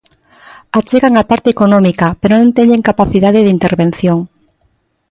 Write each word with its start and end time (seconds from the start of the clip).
Achegan 0.79 1.15
a 1.21 1.23
parte 1.31 1.49
económica 1.51 2.07
pero 2.21 2.33
non 2.35 2.55
teñen 2.57 2.87
capacidade 2.89 3.39
de 3.43 3.53
intervención. 3.57 4.19